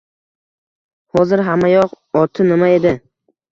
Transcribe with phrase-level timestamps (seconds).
[1.17, 1.95] Hozir hammayoq...
[2.25, 2.97] oti nima edi?